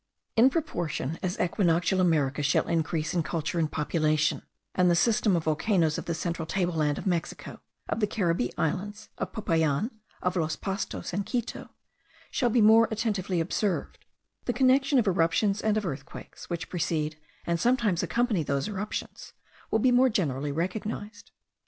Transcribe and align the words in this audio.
In 0.35 0.49
proportion 0.49 1.19
as 1.21 1.37
equinoctial 1.39 1.99
America 2.01 2.41
shall 2.41 2.67
increase 2.67 3.13
in 3.13 3.21
culture 3.21 3.59
and 3.59 3.71
population, 3.71 4.41
and 4.73 4.89
the 4.89 4.95
system 4.95 5.35
of 5.35 5.43
volcanoes 5.43 5.99
of 5.99 6.05
the 6.05 6.15
central 6.15 6.47
table 6.47 6.73
land 6.73 6.97
of 6.97 7.05
Mexico, 7.05 7.61
of 7.87 7.99
the 7.99 8.07
Caribbee 8.07 8.49
Islands, 8.57 9.09
of 9.19 9.31
Popayan, 9.31 9.91
of 10.23 10.35
los 10.35 10.55
Pastos, 10.55 11.13
and 11.13 11.23
Quito, 11.23 11.69
shall 12.31 12.49
be 12.49 12.61
more 12.63 12.87
attentively 12.89 13.39
observed, 13.39 13.99
the 14.45 14.53
connection 14.53 14.97
of 14.97 15.05
eruptions 15.05 15.61
and 15.61 15.77
of 15.77 15.85
earthquakes, 15.85 16.49
which 16.49 16.67
precede 16.67 17.19
and 17.45 17.59
sometimes 17.59 18.01
accompany 18.01 18.41
those 18.41 18.67
eruptions, 18.67 19.33
will 19.69 19.77
be 19.77 19.91
more 19.91 20.09
generally 20.09 20.51
recognized. 20.51 21.29